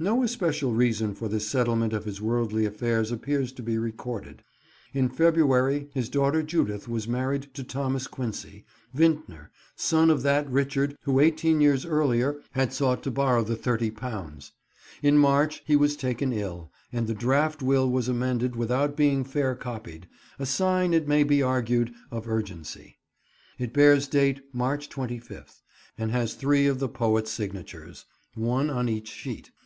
[0.00, 4.44] No especial reason for this settlement of his worldly affairs appears to be recorded.
[4.94, 10.96] In February his daughter Judith was married to Thomas Quincy, vintner, son of that Richard
[11.02, 14.52] who eighteen years earlier had sought to borrow the £30.
[15.02, 19.56] In March he was taken ill and the draft will was amended without being fair
[19.56, 20.08] copied,
[20.38, 22.96] a sign, it may be argued, of urgency.
[23.58, 25.60] It bears date March 25th,
[25.98, 29.50] and has three of the poet's signatures; one on each sheet.